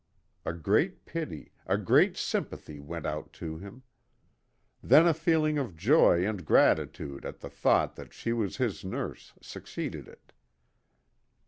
A 0.47 0.53
great 0.53 1.05
pity, 1.05 1.51
a 1.67 1.77
great 1.77 2.17
sympathy, 2.17 2.79
went 2.79 3.05
out 3.05 3.31
to 3.33 3.59
him. 3.59 3.83
Then 4.81 5.05
a 5.05 5.13
feeling 5.13 5.59
of 5.59 5.75
joy 5.77 6.25
and 6.25 6.43
gratitude 6.43 7.23
at 7.23 7.41
the 7.41 7.51
thought 7.51 7.95
that 7.97 8.11
she 8.11 8.33
was 8.33 8.57
his 8.57 8.83
nurse 8.83 9.33
succeeded 9.43 10.07
it. 10.07 10.33